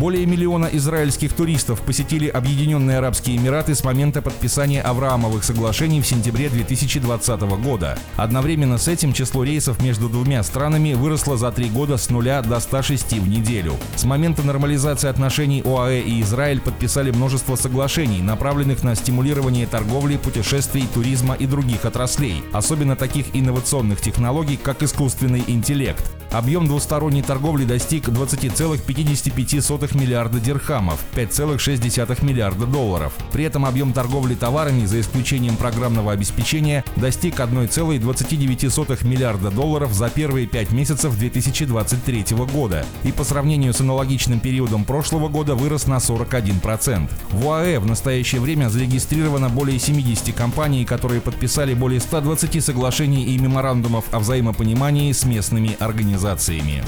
Более 0.00 0.24
миллиона 0.24 0.64
израильских 0.72 1.34
туристов 1.34 1.82
посетили 1.82 2.26
Объединенные 2.26 2.96
Арабские 2.96 3.36
Эмираты 3.36 3.74
с 3.74 3.84
момента 3.84 4.22
подписания 4.22 4.80
Авраамовых 4.80 5.44
соглашений 5.44 6.00
в 6.00 6.06
сентябре 6.06 6.48
2020 6.48 7.40
года. 7.62 7.98
Одновременно 8.16 8.78
с 8.78 8.88
этим 8.88 9.12
число 9.12 9.44
рейсов 9.44 9.82
между 9.82 10.08
двумя 10.08 10.42
странами 10.42 10.94
выросло 10.94 11.36
за 11.36 11.52
три 11.52 11.68
года 11.68 11.98
с 11.98 12.08
нуля 12.08 12.40
до 12.40 12.60
106 12.60 13.12
в 13.18 13.28
неделю. 13.28 13.74
С 13.94 14.04
момента 14.04 14.42
нормализации 14.42 15.10
отношений 15.10 15.62
ОАЭ 15.66 16.00
и 16.00 16.22
Израиль 16.22 16.62
подписали 16.62 17.10
множество 17.10 17.54
соглашений, 17.56 18.22
направленных 18.22 18.82
на 18.82 18.94
стимулирование 18.94 19.66
торговли, 19.66 20.16
путешествий, 20.16 20.88
туризма 20.94 21.34
и 21.34 21.44
других 21.44 21.84
отраслей, 21.84 22.42
особенно 22.54 22.96
таких 22.96 23.26
инновационных 23.34 24.00
технологий, 24.00 24.56
как 24.56 24.82
искусственный 24.82 25.44
интеллект. 25.46 26.10
Объем 26.30 26.66
двусторонней 26.68 27.22
торговли 27.22 27.64
достиг 27.64 28.08
20,55 28.08 29.89
миллиарда 29.94 30.40
дирхамов, 30.40 31.04
5,6 31.14 32.24
миллиарда 32.24 32.66
долларов. 32.66 33.12
При 33.32 33.44
этом 33.44 33.64
объем 33.64 33.92
торговли 33.92 34.34
товарами, 34.34 34.84
за 34.86 35.00
исключением 35.00 35.56
программного 35.56 36.12
обеспечения, 36.12 36.84
достиг 36.96 37.40
1,29 37.40 39.06
миллиарда 39.06 39.50
долларов 39.50 39.92
за 39.92 40.08
первые 40.08 40.46
пять 40.46 40.70
месяцев 40.70 41.18
2023 41.18 42.24
года 42.52 42.86
и 43.04 43.12
по 43.12 43.24
сравнению 43.24 43.74
с 43.74 43.80
аналогичным 43.80 44.40
периодом 44.40 44.84
прошлого 44.84 45.28
года 45.28 45.54
вырос 45.54 45.86
на 45.86 45.96
41%. 45.96 47.10
В 47.30 47.46
УАЭ 47.46 47.78
в 47.78 47.86
настоящее 47.86 48.40
время 48.40 48.68
зарегистрировано 48.68 49.48
более 49.48 49.78
70 49.78 50.34
компаний, 50.34 50.84
которые 50.84 51.20
подписали 51.20 51.74
более 51.74 52.00
120 52.00 52.64
соглашений 52.64 53.24
и 53.24 53.38
меморандумов 53.38 54.04
о 54.12 54.20
взаимопонимании 54.20 55.12
с 55.12 55.24
местными 55.24 55.76
организациями. 55.78 56.84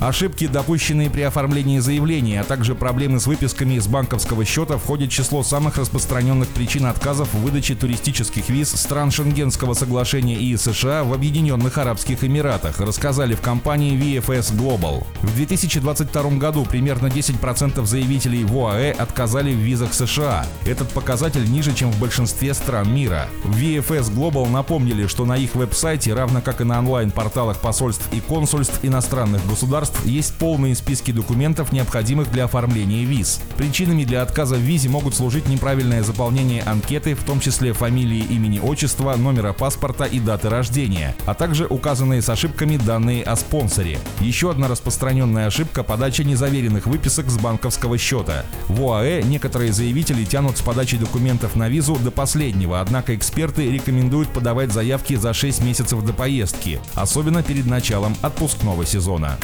Ошибки, 0.00 0.46
допущенные 0.46 1.10
при 1.10 1.22
оформлении 1.22 1.78
заявления, 1.78 1.95
а 1.98 2.44
также 2.44 2.74
проблемы 2.74 3.20
с 3.20 3.26
выписками 3.26 3.74
из 3.74 3.86
банковского 3.86 4.44
счета 4.44 4.76
входят 4.76 5.10
в 5.10 5.12
число 5.12 5.42
самых 5.42 5.78
распространенных 5.78 6.48
причин 6.48 6.86
отказов 6.86 7.32
в 7.32 7.38
выдаче 7.38 7.74
туристических 7.74 8.48
виз 8.48 8.70
стран 8.70 9.10
Шенгенского 9.10 9.74
соглашения 9.74 10.36
и 10.36 10.56
США 10.56 11.04
в 11.04 11.12
Объединенных 11.12 11.78
Арабских 11.78 12.22
Эмиратах, 12.22 12.80
рассказали 12.80 13.34
в 13.34 13.40
компании 13.40 13.96
VFS 13.96 14.54
Global. 14.56 15.06
В 15.22 15.34
2022 15.36 16.22
году 16.38 16.64
примерно 16.64 17.06
10% 17.06 17.84
заявителей 17.86 18.44
в 18.44 18.56
ОАЭ 18.56 18.92
отказали 18.92 19.52
в 19.52 19.58
визах 19.58 19.94
США. 19.94 20.46
Этот 20.66 20.90
показатель 20.90 21.50
ниже, 21.50 21.74
чем 21.74 21.90
в 21.90 21.98
большинстве 21.98 22.52
стран 22.54 22.92
мира. 22.92 23.28
В 23.44 23.56
VFS 23.56 24.14
Global 24.14 24.48
напомнили, 24.50 25.06
что 25.06 25.24
на 25.24 25.36
их 25.36 25.54
веб-сайте, 25.54 26.14
равно 26.14 26.40
как 26.40 26.60
и 26.60 26.64
на 26.64 26.78
онлайн-порталах 26.78 27.58
посольств 27.60 28.06
и 28.12 28.20
консульств 28.20 28.80
иностранных 28.82 29.46
государств 29.48 30.04
есть 30.04 30.34
полные 30.34 30.74
списки 30.74 31.10
документов, 31.10 31.72
необходимых 31.72 31.85
для 32.32 32.44
оформления 32.44 33.04
виз. 33.04 33.40
Причинами 33.56 34.04
для 34.04 34.22
отказа 34.22 34.56
в 34.56 34.60
визе 34.60 34.88
могут 34.88 35.14
служить 35.14 35.48
неправильное 35.48 36.02
заполнение 36.02 36.62
анкеты, 36.62 37.14
в 37.14 37.22
том 37.22 37.40
числе 37.40 37.72
фамилии, 37.72 38.20
имени, 38.20 38.58
отчества, 38.58 39.16
номера 39.16 39.52
паспорта 39.52 40.04
и 40.04 40.20
даты 40.20 40.48
рождения, 40.48 41.14
а 41.26 41.34
также 41.34 41.66
указанные 41.66 42.22
с 42.22 42.28
ошибками 42.28 42.76
данные 42.76 43.22
о 43.22 43.36
спонсоре. 43.36 43.98
Еще 44.20 44.50
одна 44.50 44.68
распространенная 44.68 45.46
ошибка– 45.46 45.82
подача 45.84 46.24
незаверенных 46.24 46.86
выписок 46.86 47.30
с 47.30 47.38
банковского 47.38 47.98
счета. 47.98 48.44
В 48.68 48.82
ОАЭ 48.82 49.22
некоторые 49.22 49.72
заявители 49.72 50.24
тянут 50.24 50.58
с 50.58 50.60
подачей 50.60 50.98
документов 50.98 51.56
на 51.56 51.68
визу 51.68 51.96
до 51.96 52.10
последнего, 52.10 52.80
однако 52.80 53.14
эксперты 53.14 53.70
рекомендуют 53.70 54.28
подавать 54.28 54.72
заявки 54.72 55.14
за 55.14 55.32
6 55.32 55.62
месяцев 55.62 56.02
до 56.04 56.12
поездки, 56.12 56.80
особенно 56.94 57.42
перед 57.42 57.66
началом 57.66 58.16
отпускного 58.22 58.84
сезона. 58.84 59.38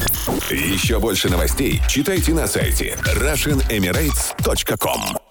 Еще 0.49 0.99
больше 0.99 1.29
новостей 1.29 1.81
читайте 1.87 2.32
на 2.33 2.47
сайте 2.47 2.97
RussianEmirates.com 3.05 5.22